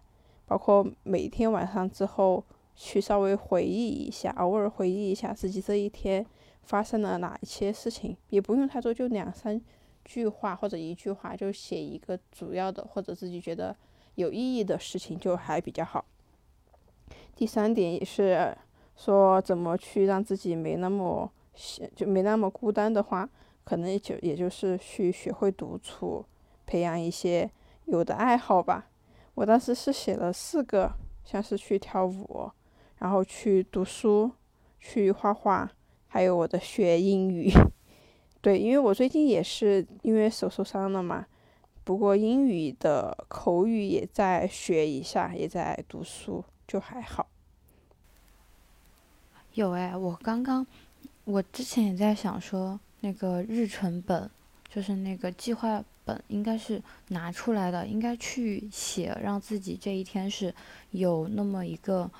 [0.47, 2.43] 包括每天晚上之后
[2.75, 6.25] 去稍微回忆一下，偶尔回忆一下自己这一天
[6.63, 9.61] 发生了哪一些事情，也不用太多，就两三
[10.05, 13.77] 句话或者一句话，就写一个主要的或者自己觉得
[14.15, 16.05] 有意义的事情就还比较好。
[17.35, 18.57] 第三点也是
[18.97, 21.31] 说怎么去让自己没那么。
[21.95, 23.29] 就没那么孤单的话，
[23.65, 26.25] 可能就也就是去学会独处，
[26.67, 27.51] 培养一些
[27.85, 28.87] 有的爱好吧。
[29.35, 30.93] 我当时是写了四个，
[31.25, 32.51] 像是去跳舞，
[32.99, 34.31] 然后去读书，
[34.79, 35.71] 去画画，
[36.07, 37.51] 还有我的学英语。
[38.41, 41.27] 对，因为我最近也是因为手受伤了嘛，
[41.83, 47.27] 不过英语的口语也在学一下，也在读书，就还好。
[49.55, 50.67] 有哎，我刚刚。
[51.25, 54.31] 我之前也在想说，那个日程本，
[54.69, 60.55] 就是那个计划本，应该是拿出来的，应该去写，让自己这一天是
[60.91, 62.11] 有那么一个，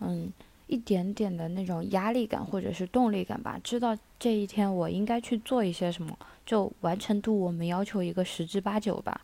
[0.00, 0.30] 嗯，
[0.66, 9.18] 一点点的那种压力感或者是动力感吧，知道这一天我应该去做一些什么，就完成度我们要求一个十之八九吧，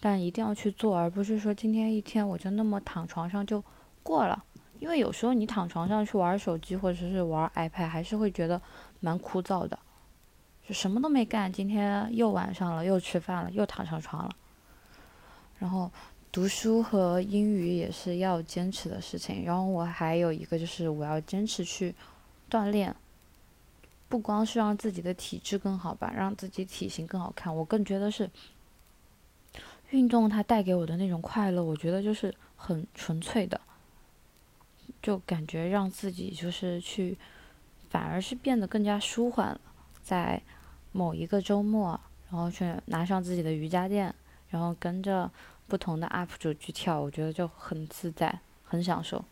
[0.00, 3.62] 但一定要去做，而不是说今天一天我就那么躺床上就
[4.02, 4.42] 过了。
[4.80, 8.60] 因为有时候你躺床上去玩手机或者是玩 iPad，还是会觉得
[8.98, 9.78] 蛮枯燥的，
[10.66, 11.52] 就什么都没干。
[11.52, 14.30] 今天又晚上了，又吃饭了，又躺上床了。
[15.58, 15.90] 然后
[16.32, 19.44] 读书和英语也是要坚持的事情。
[19.44, 21.94] 然后我还有一个就是我要坚持去
[22.50, 22.96] 锻炼，
[24.08, 27.54] 不光是让自己的体质更好吧，让自己体型更好看。
[27.54, 28.30] 我更觉得是
[29.90, 33.60] 运动它带给我的那种快乐，我觉得就是很纯粹的。
[35.02, 37.16] 就感觉让自己就是去，
[37.88, 39.60] 反而是变得更加舒缓了。
[40.02, 40.42] 在
[40.92, 41.98] 某一个周末，
[42.30, 44.14] 然后去拿上自己的瑜伽垫，
[44.50, 45.30] 然后跟着
[45.66, 49.24] 不同的 UP 主去跳，我觉得就很自在，很享受。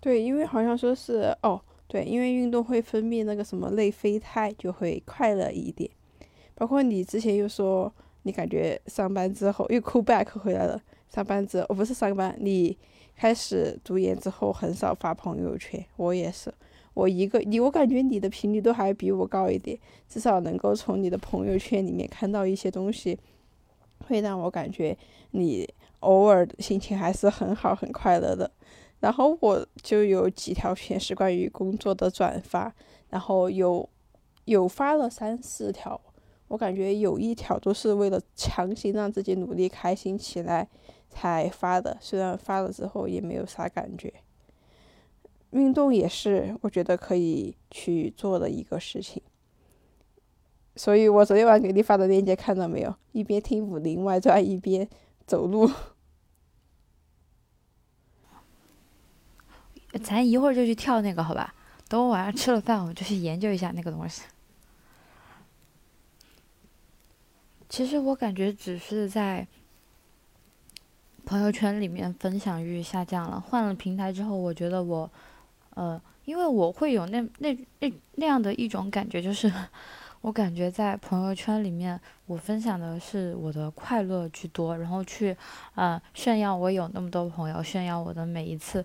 [0.00, 5.90] 对，因为好像说是哦，对，因为运动会分泌那个什么内啡肽，就会快乐一点。
[6.54, 7.92] 包括你之前又说。
[8.22, 10.80] 你感觉上班之后又 cool back 回来了。
[11.08, 12.76] 上班之后，不是上班，你
[13.16, 15.84] 开始读研之后很少发朋友圈。
[15.96, 16.52] 我也是，
[16.94, 19.76] 我一个你，我感觉你的频率都还比我高一点，
[20.08, 23.18] 至少能够从你的朋友圈里面看到一些东西，
[24.06, 24.96] 会让我感觉
[25.32, 28.48] 你偶尔心情还是很好、很快乐的。
[29.00, 32.72] 然后我就有几条全是关于工作的转发，
[33.08, 33.88] 然后有
[34.44, 36.00] 有发了三四条，
[36.50, 40.68] 我感觉有一条都是为了强行让自己努力开心起来
[41.08, 44.12] 才发的，虽然发了之后也没有啥感觉。
[45.50, 49.22] 运动也是我觉得可以去做的一个事情，
[50.74, 52.92] 所以我昨天晚上给你发的链接看到没有？
[53.12, 54.88] 一边听《武林外传》一边
[55.26, 55.70] 走路。
[60.02, 61.54] 咱一会儿就去跳那个，好吧？
[61.88, 64.22] 等我晚上吃了饭，我就去研究一下那个东西。
[67.70, 69.46] 其实我感觉只是在
[71.24, 75.10] 朋友圈里面分享欲下降了，换了平台之后，我觉得我。
[75.74, 79.50] 呃，因为我会有那那那那样的一种感觉，就是
[80.20, 85.34] 我感觉在朋友圈里面，我分享的是我的快乐居多，然后去
[85.76, 88.84] 呃炫耀我有那么多朋友，炫耀我的每一次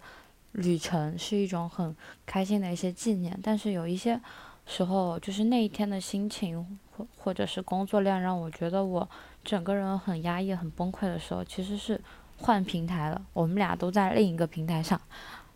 [0.52, 1.94] 旅程是一种很
[2.24, 3.38] 开心的一些纪念。
[3.42, 4.22] 但是有一些
[4.68, 6.78] 时候，就是那一天的心情
[7.18, 9.10] 或者是工作量让我觉得我
[9.44, 12.00] 整个人很压抑、很崩溃的时候，其实是
[12.38, 13.22] 换平台了。
[13.34, 15.00] 我们俩都在另一个平台上。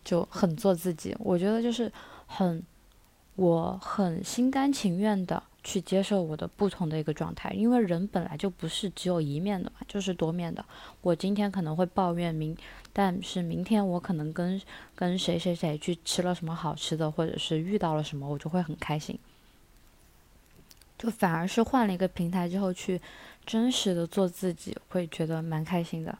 [0.01, 1.91] 就很做自己，我觉得就是
[2.25, 2.63] 很，
[3.35, 10.63] 我很心甘情愿的去接受我的不同的一个状态，因为人本来就不是只有一面的嘛，就是多面的。
[11.01, 12.57] 我今天可能会抱怨明，
[12.93, 14.59] 但是明天我可能跟
[14.95, 19.19] 跟谁谁谁去吃了什么好吃的，或者是遇到了什么，我就会很开心。
[20.99, 23.01] 就反而是换了一个平台之后去
[23.43, 26.15] 真实的做自己，会觉得蛮开心的。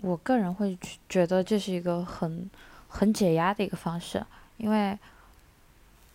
[0.00, 0.76] 我个人会
[1.08, 2.50] 觉得这是一个很。
[2.88, 4.24] 很解压的一个方式，
[4.56, 4.96] 因为，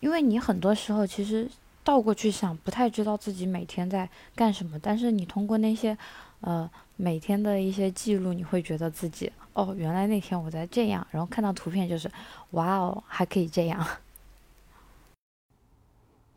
[0.00, 1.48] 因为你很多时候其实
[1.84, 5.96] 倒过去想，不太知道自己每天在干什么，但是你通过那些，
[6.40, 12.10] 呃，每天的一些记录，你会觉得自己，哦，原来那天我在这样，然后看到图片就是，
[12.52, 13.86] 哇哦，还可以这样。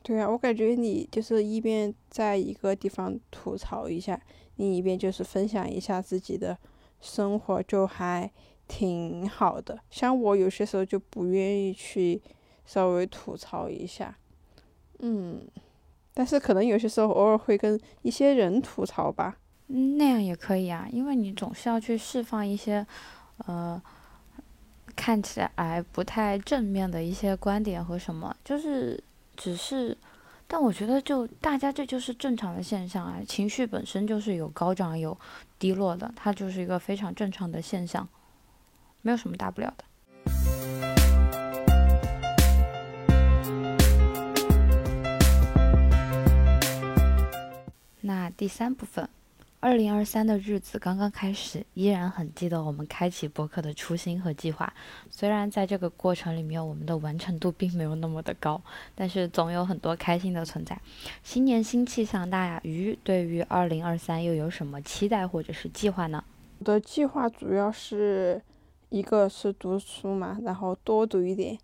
[0.05, 4.21] 对啊，我感觉你就是一边在一个地方吐槽一下，
[4.57, 6.55] 另一边就是分享一下自己的
[7.01, 8.31] 生活，就还。
[8.67, 12.19] 挺好的，像我有些时候就不愿意去
[12.65, 14.17] 稍微吐槽一下，
[14.97, 15.39] 嗯，
[16.15, 19.37] 但是可能有些时候偶尔会跟一些人吐槽吧。
[19.67, 22.83] 那样也可以啊，因为你总是要去释放一些，
[23.45, 23.79] 呃，
[24.95, 28.99] 看起来不太正面的一些观点和什么，就是
[29.36, 29.98] 只是，
[30.48, 35.17] 但我觉得就大家这就是正常的现象啊，情绪本身就是有高涨有
[35.60, 38.08] 低落的，它就是一个非常正常的现象。
[39.02, 39.84] 没有什么大不了的。
[48.02, 49.08] 那第三部分，
[49.65, 54.71] 二零二三的日子刚刚开始，依然很记得我们开启博客的初心和计划。
[55.10, 58.62] 虽然在这个过程里面，我们的完成度并没有那么的高，
[58.93, 60.80] 但是总有很多开心的存在。
[61.23, 66.23] 新年新气象，大鱼对于二零二三又有什么期待或者是计划呢？
[66.60, 68.39] 我的计划主要是。
[68.89, 71.58] 一个是读书嘛，然后多读一点，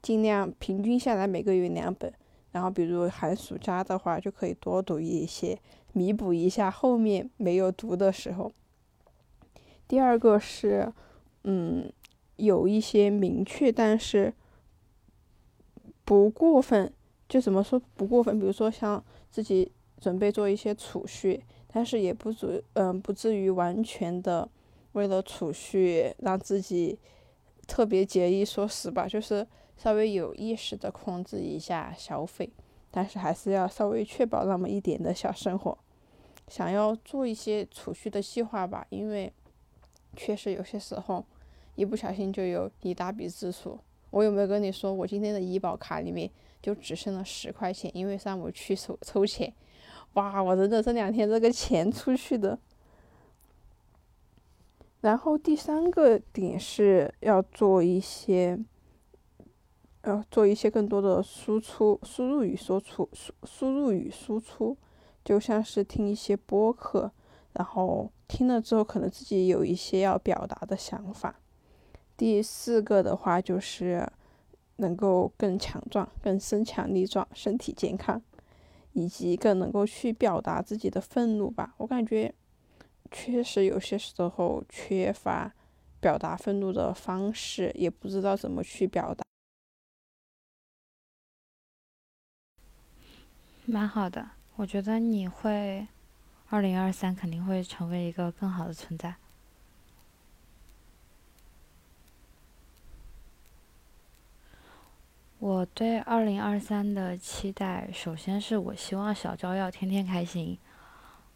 [0.00, 2.10] 尽量平均下来每个月两本。
[2.52, 5.58] 然后比如寒暑假的话，就可以多读一些，
[5.92, 8.52] 弥补一下后面没有读的时候。
[9.88, 10.92] 第二个是，
[11.44, 11.92] 嗯，
[12.36, 14.32] 有一些明确，但是
[16.04, 16.92] 不过分，
[17.28, 18.38] 就怎么说不过分？
[18.38, 24.48] 比如说像自己准备做一些储蓄，但是也不足，嗯，不至于完全的。
[24.92, 26.98] 为了储蓄，让自己
[27.66, 29.46] 特别节衣缩食吧，就是
[29.82, 32.48] 稍微有意识的控制一下消费，
[32.92, 35.76] 但是还是要稍微确保那么一点的小生活。
[36.46, 39.32] 想要做一些储蓄的计划吧，因为
[40.14, 41.24] 确实有些时候
[41.74, 43.76] 一不小心就有一大笔支出。
[44.10, 49.52] 我有没有跟你说，我今天的医保卡里面就只剩了十块钱，因为上午去抽抽钱，
[50.12, 52.56] 哇，我真的这两天这个钱出去的。
[55.00, 58.56] 然后第三个点是要做一些，
[60.02, 64.76] 呃，做一些更多的输出、输入与输出、输输入与输出，
[65.24, 67.10] 就像是听一些播客，
[67.52, 71.40] 然后听了之后可能自己有一些要表达的想法。
[72.16, 74.06] 第四个的话就是
[74.76, 78.20] 能够更强壮、更身强力壮、身体健康，
[78.92, 81.74] 以及更能够去表达自己的愤怒吧。
[81.78, 82.34] 我感觉。
[83.14, 85.52] 确实有些时候缺乏
[86.00, 89.21] 表达愤怒的方式，也不知道怎么去表达。
[93.64, 95.86] 蛮好的，我觉得你会，
[96.48, 99.14] 二零二三肯定会成为一个更好的存在。
[105.38, 110.58] 我对二零二三的期待，首先是我希望小昭要天天开心，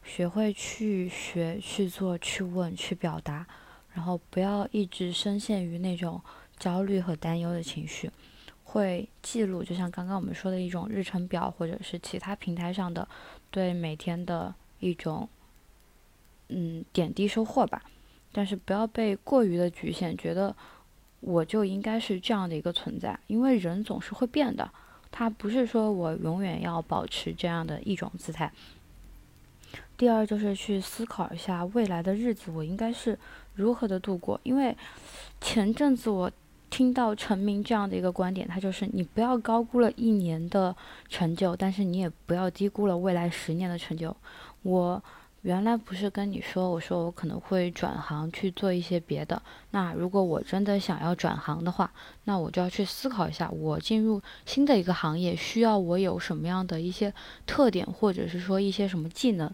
[0.05, 3.47] 学会去学、去做、去问、去表达，
[3.95, 6.21] 然后不要一直深陷于那种
[6.59, 8.11] 焦虑和担忧的情绪。
[8.77, 13.09] 会记录，就像刚刚我们说的一种日程表，或者是其他平台上的
[13.51, 15.29] 对每天的一种
[16.49, 17.83] 嗯点滴收获吧。
[18.33, 20.55] 但是不要被过于的局限，觉得。
[21.21, 24.71] 我就应该是这样的一个存在，因为人总是会变的，
[25.11, 28.53] 他不是说我永远要保持这样的一种姿态。
[29.97, 33.19] 第二就是去思考一下未来的日子我应该是
[33.55, 34.77] 如何的度过，因为
[35.41, 36.31] 前阵子我
[36.71, 40.75] 听到陈明这样的一个观点，他就是你不要高估了一年的
[41.09, 44.17] 成就，但是你也不要低估了未来十年的成就。
[44.63, 45.03] 我。
[45.43, 49.41] 原来不是跟你说，我说我可能会转行去做一些别的。
[49.71, 51.89] 那如果我真的想要转行的话，
[52.25, 57.15] 那我就要去思考一下，我进入新的一个行业需要我有什么样的一些
[57.47, 59.49] 特点，或者是说一些什么技能，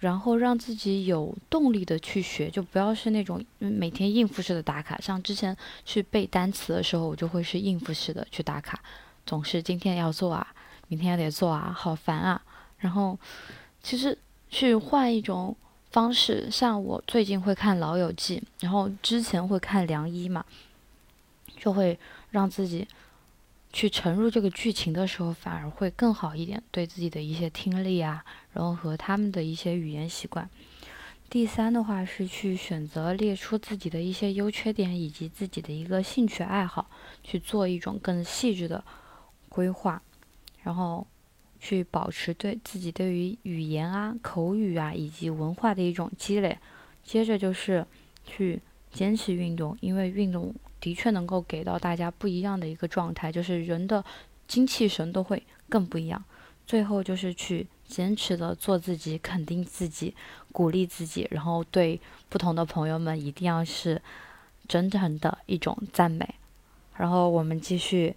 [0.00, 4.98] 然后让自己有动力的去学，就不要是那种每天应付式的打卡。
[5.00, 8.80] 像之前去背单词的时候，我就会是应付式的去打卡，
[9.24, 10.46] 总是今天要做啊，
[10.88, 12.40] 明天也得做啊，好烦啊。
[12.78, 13.18] 然后
[13.82, 14.16] 其实。
[14.48, 15.54] 去换一种
[15.90, 20.42] 方式，像我最近会看《老友记》，然后之前会看《良医》嘛，
[21.58, 21.98] 就会
[22.30, 22.86] 让自己
[23.76, 28.24] 去沉入这个剧情的时候，反而会更好一点，对自己的一些听力啊，
[28.54, 30.48] 然后和他们的一些语言习惯。
[31.28, 36.88] 第三的话是去选择列出自己的一些优缺点以及自己的一个兴趣爱好，
[37.22, 38.82] 去做一种更细致的
[39.50, 40.00] 规划，
[40.62, 41.06] 然后。
[41.58, 46.56] 去保持对自己对于语言啊、口语啊以及文化的一种积累，
[47.02, 47.84] 接着就是
[48.24, 48.60] 去
[48.92, 54.04] 坚持运动，因为运动的确能够给到大家不一样的一个状态，就是人的
[54.48, 56.22] 精气神都会更不一样。
[56.66, 60.14] 最后就是去坚持的做自己，肯定自己，
[60.52, 64.00] 鼓励自己，然后对不同的朋友们一定要是
[64.66, 66.34] 真诚的一种赞美。
[66.96, 68.14] 然后我们继续。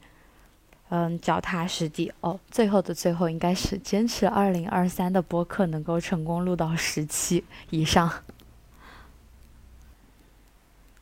[0.91, 2.39] 嗯，脚踏实地哦。
[2.49, 8.12] 最后的最后，应该是坚持二零二三的播客能够成功录到十期以上。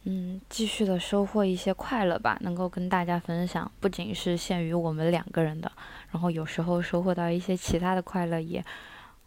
[0.10, 5.70] 嗯，继续的收获一些快乐吧，能够跟大家分享，不仅是限于我们两个人的，
[6.12, 8.64] 然后有时候收获到一些其他的快乐，也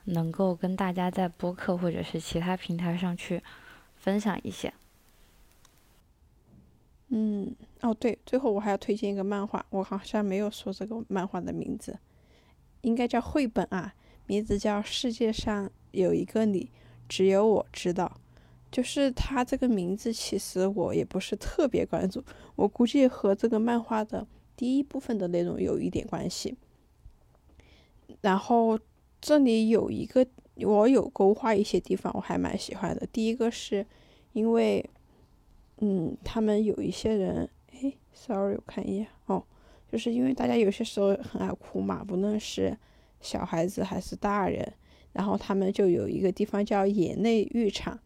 [0.05, 3.43] 能够跟大家在播客或者是其他平台上去
[3.95, 4.73] 分享一些。
[7.09, 11.99] 嗯，哦对，最后我还要推荐一个漫画，我好像没有说这个漫画的名字，
[12.81, 13.93] 应该叫绘本啊，
[14.25, 16.71] 名字叫《世界上有一个你，
[17.07, 18.11] 只有我知道》。
[18.71, 22.25] 就是它这个名字，其实我也不是特别关注，
[22.57, 26.57] 我估计和这个漫画的第一部分的内容有一点关系。
[28.21, 28.79] 然后
[29.21, 33.07] 这里有一个我有勾画一些地方，我还蛮喜欢的。
[33.13, 33.87] 第一个是
[34.33, 34.89] 因为。
[35.83, 39.43] 嗯，他们有一些人，哎，sorry，我看一眼哦，
[39.91, 42.77] 就是因为大家有些时候很爱哭嘛，不论是
[43.23, 44.75] 小孩子还是大人，
[45.15, 47.99] 然后他们就有一个地方叫眼泪浴场，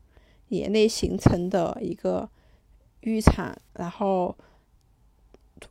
[0.49, 2.29] 眼泪形成的一个
[3.01, 4.37] 浴场，然后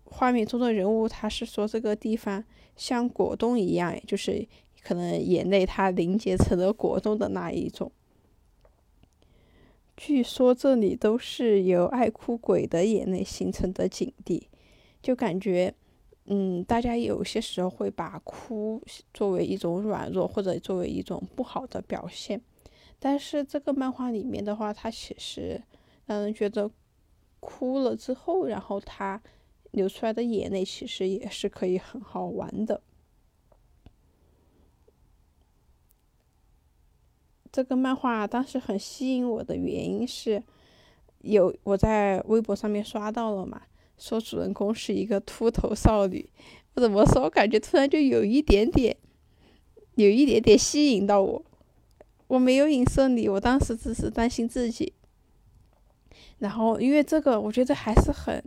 [0.05, 2.43] 画面中的人物他是说这个地方
[2.75, 4.47] 像果冻一样，就是
[4.81, 7.91] 可能眼泪它凝结成了果冻的那一种。
[9.95, 14.49] 据说这里都是由爱哭鬼的眼泪形成的景地，
[15.01, 15.73] 就感觉，
[16.25, 18.81] 嗯，大家有些时候会把哭
[19.13, 22.41] 作为一种软弱，或者作为一种不好的表现。
[23.05, 25.61] 但是这个漫画里面的话，它其实
[26.05, 26.71] 让人觉得
[27.41, 29.21] 哭了之后，然后他
[29.71, 32.81] 流出来的眼泪其实也是可以很好玩的。
[37.51, 40.41] 这个漫画当时很吸引我的原因是，
[41.17, 43.63] 有我在微博上面刷到了嘛，
[43.97, 46.29] 说主人公是一个秃头少女，
[46.73, 48.95] 不怎么说，我感觉突然就有一点点，
[49.95, 51.45] 有一点点吸引到我。
[52.33, 54.91] 我没有影射你，我当时只是担心自己。
[56.39, 58.43] 然后因为这个，我觉得还是很，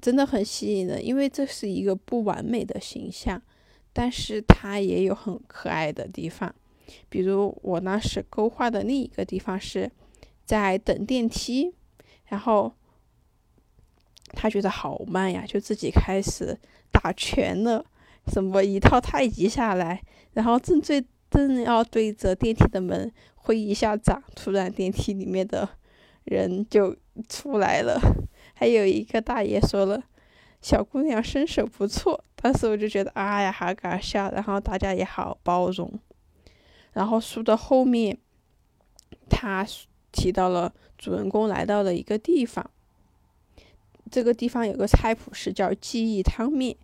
[0.00, 3.42] 真的很吸引人，因为这是一个不完美的形象，
[3.92, 6.54] 但是它也有很可爱的地方。
[7.08, 9.90] 比如我当时勾画的另一个地方是
[10.44, 11.74] 在等电梯，
[12.28, 12.72] 然后
[14.28, 16.56] 他觉得好慢呀，就自己开始
[16.92, 17.84] 打拳了。
[18.28, 21.04] 什么一套太极下来，然后正最
[21.34, 25.68] 正要对着电梯的门挥一下掌，突然电梯里面的
[26.24, 26.96] 人就
[27.28, 28.00] 出来了。
[28.54, 30.02] 还有一个大爷说了
[30.62, 35.92] ：“小姑娘身手不错。”当时我就觉得，哎呀，好搞笑，然后大家也好包容。
[36.92, 38.16] 然后书的后面，
[39.28, 39.66] 他
[40.12, 42.70] 提到了主人公来到了一个地方，
[44.10, 46.76] 这个地方有个菜谱是叫记忆汤面，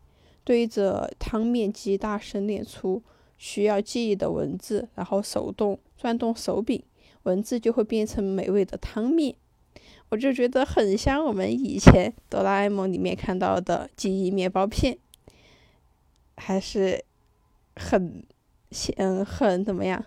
[0.42, 3.02] 对着汤面机大声念出
[3.40, 6.82] 需要记忆的文字，然后手动转动手柄，
[7.22, 9.34] 文字就会变成美味的汤面。
[10.10, 14.98] 我就觉得很像我们以前哆啦 A 梦里面看到的记忆面包片，
[16.36, 17.02] 还是
[17.76, 18.22] 很。
[18.98, 20.04] 嗯，很怎么样？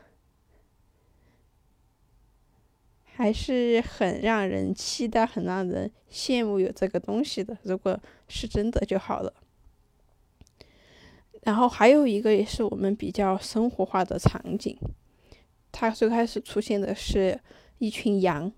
[3.04, 7.58] 还是很让人期待，很让人羡慕有这个东西的。
[7.64, 9.34] 如果是真的就好了。
[11.44, 14.78] 然后还有一个也是我们比较生活化的场景，
[15.72, 17.39] 它最开始出现的是
[17.80, 18.52] 一群羊，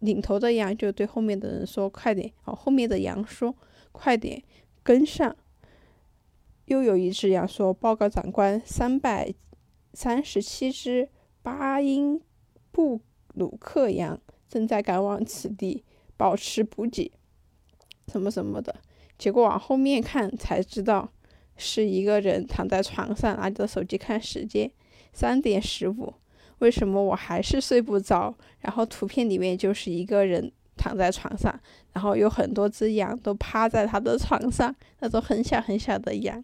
[0.00, 3.54] 领头的羊就对后面的人说：“快点！”哦，后面的羊说
[3.90, 4.42] ：“快点
[4.82, 5.34] 跟上。”
[6.66, 9.32] 又有一只羊说：“报告长官，三百
[9.94, 11.08] 三十七只
[11.42, 12.20] 巴音
[12.70, 13.00] 布
[13.34, 15.84] 鲁克羊正在赶往此地，
[16.16, 17.10] 保持补给，
[18.08, 18.76] 什么什么的。”
[19.18, 21.12] 结果往后面看才知道，
[21.56, 24.70] 是一个人躺在床上拿着手机看时间，
[25.12, 26.12] 三点十五。
[26.58, 28.34] 为什么我还是睡不着？
[28.60, 31.58] 然后图片里面就是一个人躺在床上，
[31.92, 36.42] 然后有很多只羊都趴在他的床上，那种很小很小的羊。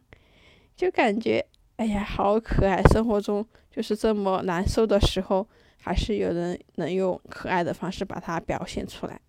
[0.77, 1.45] 就感觉，
[1.77, 2.83] 哎呀，好可爱！
[2.93, 9.21] 生活中就是这么难受的时候，还是有人能用可爱的方式把它表现出来。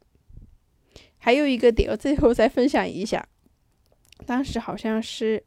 [1.17, 3.27] 还有一个点，我最后再分享一下。
[4.25, 5.43] 当时好像是，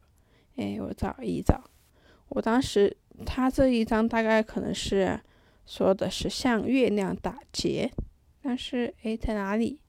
[0.55, 1.63] 哎，我找一找。
[2.29, 2.95] 我当时
[3.25, 5.19] 他这一张大概可能是
[5.65, 7.91] 说的是向月亮打劫，
[8.41, 9.79] 但是哎，在哪里？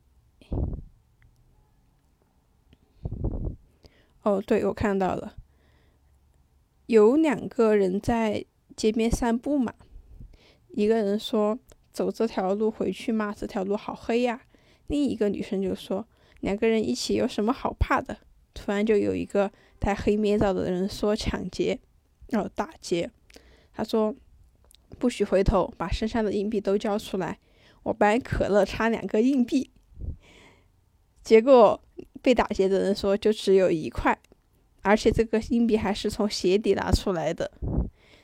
[4.22, 5.36] 哦，对，我看到了。
[6.86, 8.44] 有两个人在
[8.76, 9.72] 街边散步嘛，
[10.68, 11.58] 一个人说
[11.92, 13.34] ：“走这条路回去吗？
[13.36, 14.42] 这条路好黑呀。”
[14.88, 16.06] 另一个女生就说
[16.40, 18.18] ：“两个人一起有什么好怕的？”
[18.54, 21.78] 突然就有一个戴黑面罩的人说：“抢劫，
[22.32, 23.10] 哦，打劫。”
[23.74, 24.14] 他说
[24.98, 27.38] ：“不许回头，把身上的硬币都交出来，
[27.82, 29.68] 我买可乐差两个硬币。”
[31.22, 31.82] 结果
[32.22, 34.18] 被打劫的人说：“就只有一块。”
[34.82, 37.50] 而且这个硬币还是从鞋底拿出来的，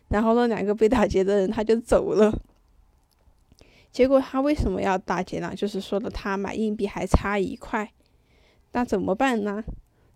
[0.08, 2.30] 然后那两个被打劫的人他就走了。
[3.90, 5.54] 结果他为什么要打劫呢？
[5.56, 7.90] 就是说的他买硬币还差一块，
[8.72, 9.64] 那怎么办呢？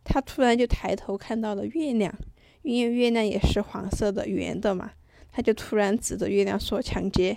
[0.04, 2.14] 他突然就抬头看到了月亮，
[2.62, 4.92] 因为月亮也是黄色的圆的嘛，
[5.32, 7.34] 他就突然指着月亮说抢劫，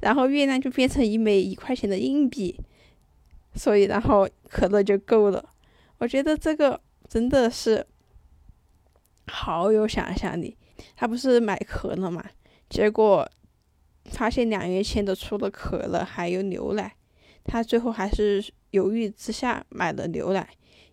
[0.00, 2.58] 然后月亮就变成一枚一块钱的硬币，
[3.54, 5.50] 所以然后可乐就够了。
[5.98, 7.86] 我觉得这个真的是。
[9.26, 10.54] 好有想象力，
[10.94, 12.22] 他不是买可乐嘛？
[12.68, 13.26] 结果
[14.04, 16.94] 发现两元钱的除了可乐还有牛奶，
[17.42, 20.46] 他最后还是犹豫之下买了牛奶，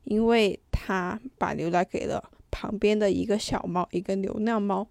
[0.04, 4.88] 因为他把牛奶给了旁边的一个小猫，一个流浪猫。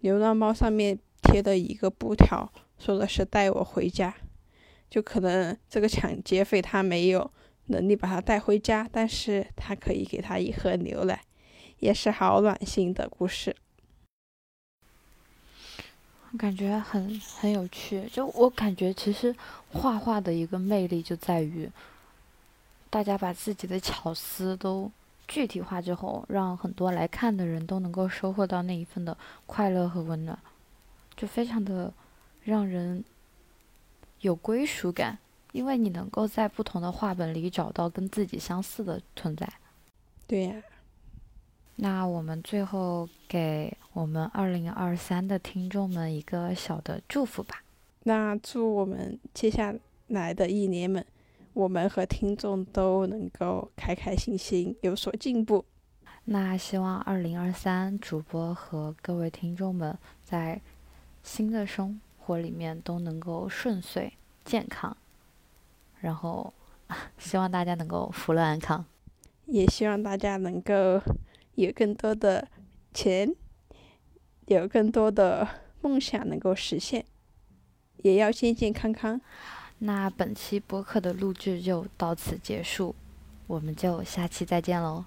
[0.00, 4.14] 流浪猫上面贴了一个布条，说的是带我回家。
[4.90, 7.30] 就可能这个抢劫匪他没有
[7.66, 11.20] 能力把它带回家，但是他可以给他一盒牛奶。
[11.80, 13.54] 也是好暖心的故事，
[16.38, 18.08] 感觉很很有趣。
[18.10, 19.34] 就我感觉，其实
[19.70, 21.68] 画画的一个魅力就在于，
[22.94, 24.88] 大家把自己的巧思都
[25.26, 30.38] 具体化之后，让很多来看的人都能够收获到那一份的快乐和温暖，
[31.16, 31.92] 就非常的
[32.44, 33.02] 让人
[34.20, 35.18] 有归属感，
[35.50, 39.52] 因为你能够在不同的画本里找到跟自己相似的存在。
[40.28, 40.62] 对呀。
[41.74, 47.60] 那我们最后给我们二零二三的听众们一个小的祝福吧。
[48.04, 49.74] 那祝我们接下
[50.06, 51.04] 来的一年们，
[51.54, 55.64] 我们和听众都能够开开心心，有所进步。
[56.26, 60.60] 那希望二零二三主播和各位听众们在
[61.22, 64.12] 新的生活里面都能够顺遂、
[64.44, 64.94] 健康，
[66.00, 66.52] 然后
[67.16, 68.84] 希望大家能够福乐安康，
[69.46, 71.00] 也希望大家能够。
[71.56, 72.48] 有更多的
[72.92, 73.32] 钱，
[74.46, 75.46] 有更多的
[75.82, 77.04] 梦想能够实现，
[77.98, 79.20] 也要健健康康。
[79.78, 82.94] 那本期播客的录制就到此结束，
[83.46, 85.04] 我们就下期再见喽。